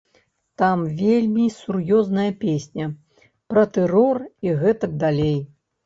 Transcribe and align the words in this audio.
Там 0.61 0.79
вельмі 1.01 1.45
сур'ёзная 1.59 2.27
песня, 2.47 2.91
пра 3.53 3.69
тэрор 3.79 4.27
і 4.51 4.61
гэтак 4.67 5.01
далей. 5.07 5.37